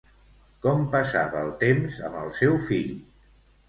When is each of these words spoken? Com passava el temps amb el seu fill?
Com 0.67 0.81
passava 0.95 1.43
el 1.47 1.53
temps 1.67 2.01
amb 2.11 2.21
el 2.25 2.37
seu 2.43 2.61
fill? 2.75 2.95